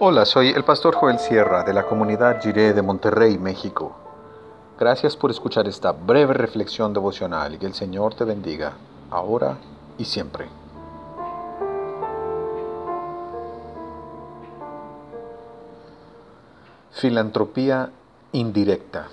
[0.00, 3.96] Hola, soy el pastor Joel Sierra de la comunidad Jiré de Monterrey, México.
[4.78, 8.74] Gracias por escuchar esta breve reflexión devocional y que el Señor te bendiga,
[9.10, 9.56] ahora
[9.98, 10.46] y siempre.
[16.92, 17.90] Filantropía
[18.30, 19.08] indirecta.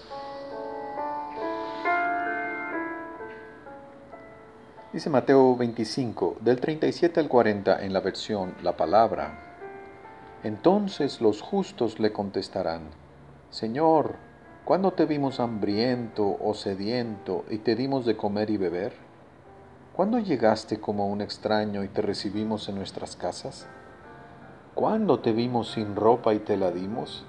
[4.93, 9.55] Dice Mateo 25, del 37 al 40 en la versión La Palabra.
[10.45, 12.84] Entonces los justos le contestarán,
[13.49, 14.17] Señor,
[14.63, 18.94] ¿cuándo te vimos hambriento o sediento y te dimos de comer y beber?
[19.95, 23.66] ¿Cuándo llegaste como un extraño y te recibimos en nuestras casas?
[24.76, 27.25] ¿Cuándo te vimos sin ropa y te la dimos?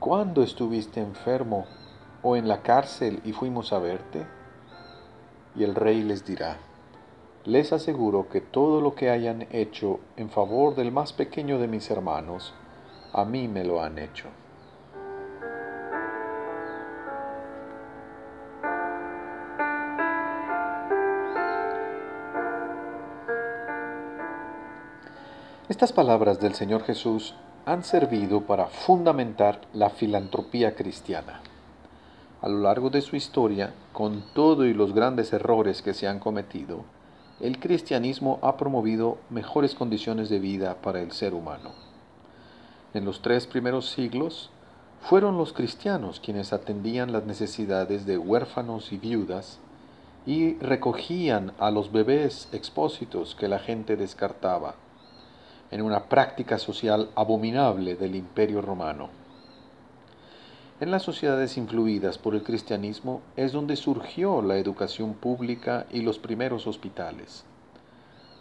[0.00, 1.66] ¿Cuándo estuviste enfermo
[2.24, 4.26] o en la cárcel y fuimos a verte?
[5.54, 6.56] Y el rey les dirá,
[7.46, 11.90] les aseguro que todo lo que hayan hecho en favor del más pequeño de mis
[11.90, 12.54] hermanos,
[13.12, 14.28] a mí me lo han hecho.
[25.68, 27.34] Estas palabras del Señor Jesús
[27.66, 31.40] han servido para fundamentar la filantropía cristiana.
[32.40, 36.20] A lo largo de su historia, con todo y los grandes errores que se han
[36.20, 36.84] cometido,
[37.40, 41.72] el cristianismo ha promovido mejores condiciones de vida para el ser humano.
[42.94, 44.50] En los tres primeros siglos,
[45.02, 49.58] fueron los cristianos quienes atendían las necesidades de huérfanos y viudas
[50.26, 54.76] y recogían a los bebés expósitos que la gente descartaba,
[55.70, 59.23] en una práctica social abominable del imperio romano.
[60.84, 66.18] En las sociedades influidas por el cristianismo es donde surgió la educación pública y los
[66.18, 67.46] primeros hospitales.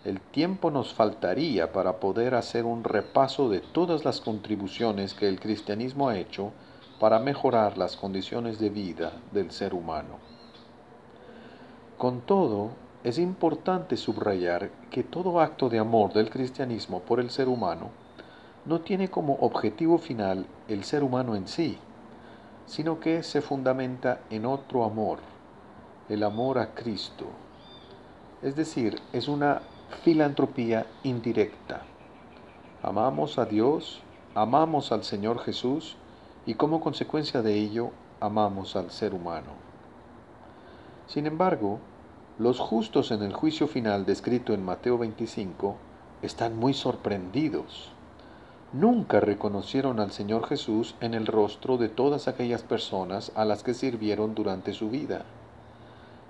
[0.04, 5.40] El tiempo nos faltaría para poder hacer un repaso de todas las contribuciones que el
[5.40, 6.52] cristianismo ha hecho
[7.00, 10.18] para mejorar las condiciones de vida del ser humano.
[11.98, 12.72] Con todo,
[13.06, 17.92] es importante subrayar que todo acto de amor del cristianismo por el ser humano
[18.66, 21.80] no tiene como objetivo final el ser humano en sí,
[22.66, 25.20] sino que se fundamenta en otro amor,
[26.10, 27.26] el amor a Cristo.
[28.42, 29.62] Es decir, es una
[30.04, 31.82] filantropía indirecta.
[32.82, 34.02] Amamos a Dios,
[34.36, 35.96] amamos al Señor Jesús
[36.46, 39.52] y como consecuencia de ello amamos al ser humano.
[41.08, 41.80] Sin embargo,
[42.40, 45.76] los justos en el juicio final descrito en Mateo 25
[46.22, 47.92] están muy sorprendidos
[48.74, 53.76] nunca reconocieron al Señor Jesús en el rostro de todas aquellas personas a las que
[53.76, 55.24] sirvieron durante su vida.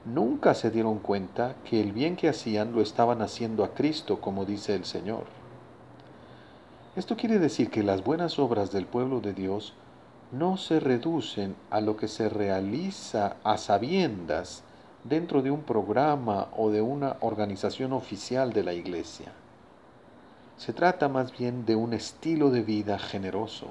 [0.06, 4.44] Nunca se dieron cuenta que el bien que hacían lo estaban haciendo a Cristo, como
[4.44, 5.24] dice el Señor.
[6.98, 9.74] Esto quiere decir que las buenas obras del pueblo de Dios
[10.34, 14.64] no se reducen a lo que se realiza a sabiendas
[15.06, 19.32] dentro de un programa o de una organización oficial de la iglesia.
[20.58, 23.68] Se trata más bien de un estilo de vida generoso.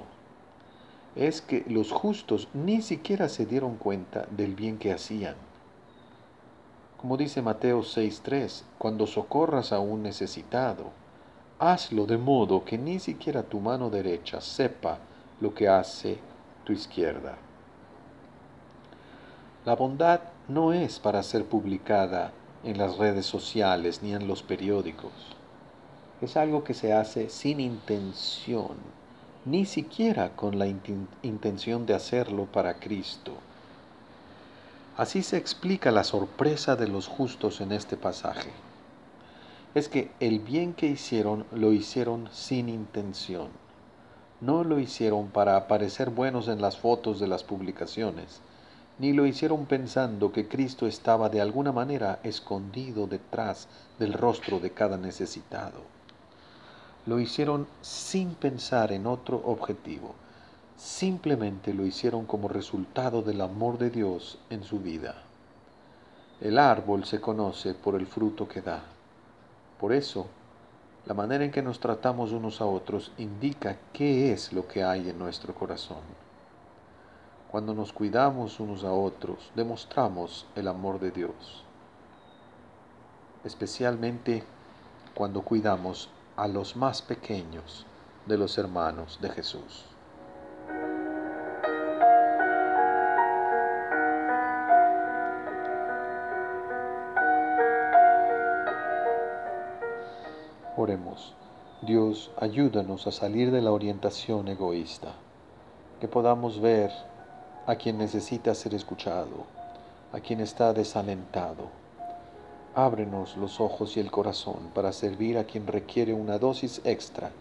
[1.15, 5.35] Es que los justos ni siquiera se dieron cuenta del bien que hacían.
[6.97, 10.91] Como dice Mateo 6.3, cuando socorras a un necesitado,
[11.57, 14.99] hazlo de modo que ni siquiera tu mano derecha sepa
[15.39, 16.19] lo que hace
[16.63, 17.37] tu izquierda.
[19.65, 20.19] La bondad
[20.49, 22.33] no es para ser publicada
[22.63, 25.11] en las redes sociales ni en los periódicos
[26.25, 28.77] es algo que se hace sin intención,
[29.45, 33.33] ni siquiera con la intención de hacerlo para Cristo.
[34.95, 38.51] Así se explica la sorpresa de los justos en este pasaje.
[39.75, 43.49] Es que el bien que hicieron lo hicieron sin intención.
[44.39, 48.39] No lo hicieron para aparecer buenos en las fotos de las publicaciones,
[48.99, 53.67] ni lo hicieron pensando que Cristo estaba de alguna manera escondido detrás
[53.99, 55.92] del rostro de cada necesitado
[57.05, 60.15] lo hicieron sin pensar en otro objetivo.
[60.77, 65.15] Simplemente lo hicieron como resultado del amor de Dios en su vida.
[66.41, 68.83] El árbol se conoce por el fruto que da.
[69.79, 70.27] Por eso,
[71.05, 75.09] la manera en que nos tratamos unos a otros indica qué es lo que hay
[75.09, 76.01] en nuestro corazón.
[77.51, 81.63] Cuando nos cuidamos unos a otros, demostramos el amor de Dios.
[83.43, 84.43] Especialmente
[85.13, 87.85] cuando cuidamos a los más pequeños
[88.25, 89.85] de los hermanos de Jesús.
[100.75, 101.35] Oremos.
[101.83, 105.13] Dios, ayúdanos a salir de la orientación egoísta,
[105.99, 106.91] que podamos ver
[107.67, 109.45] a quien necesita ser escuchado,
[110.11, 111.82] a quien está desalentado.
[112.75, 117.31] Ábrenos los ojos y el corazón para servir a quien requiere una dosis extra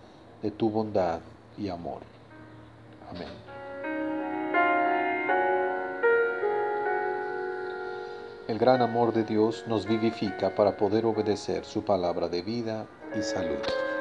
[0.42, 1.20] de tu bondad
[1.56, 2.02] y amor.
[3.08, 3.28] Amén.
[8.48, 12.86] El gran amor de Dios nos vivifica para poder obedecer su palabra de vida
[13.18, 13.91] y salud.